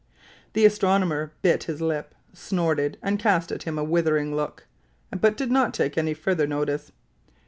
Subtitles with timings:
[0.53, 4.65] The astronomer bit his lip, snorted, and cast at him a withering look,
[5.11, 6.91] but did not take any further notice.